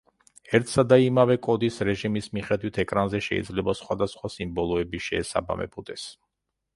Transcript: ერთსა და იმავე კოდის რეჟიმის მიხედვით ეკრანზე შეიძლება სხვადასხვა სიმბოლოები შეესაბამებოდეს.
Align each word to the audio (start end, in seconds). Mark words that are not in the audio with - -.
ერთსა 0.59 0.83
და 0.91 0.97
იმავე 1.07 1.33
კოდის 1.47 1.75
რეჟიმის 1.89 2.29
მიხედვით 2.37 2.79
ეკრანზე 2.83 3.21
შეიძლება 3.25 3.75
სხვადასხვა 3.81 4.31
სიმბოლოები 4.37 5.03
შეესაბამებოდეს. 5.09 6.07